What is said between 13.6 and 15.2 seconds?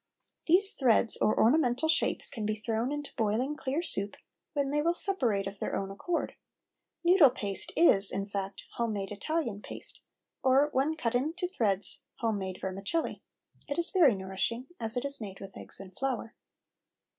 It is very nourishing, as it